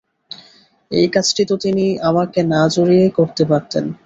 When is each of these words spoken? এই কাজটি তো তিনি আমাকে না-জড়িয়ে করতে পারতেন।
এই 0.91 1.07
কাজটি 1.13 1.43
তো 1.45 1.55
তিনি 1.63 1.85
আমাকে 2.09 2.39
না-জড়িয়ে 2.51 3.07
করতে 3.17 3.43
পারতেন। 3.45 3.85